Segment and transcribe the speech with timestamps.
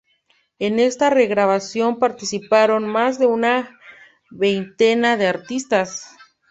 [0.57, 3.77] En esta regrabación participaron más de una
[4.31, 6.17] veintena de artistas.